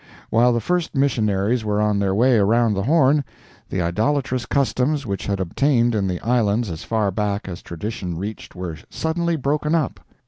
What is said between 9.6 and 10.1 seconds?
up.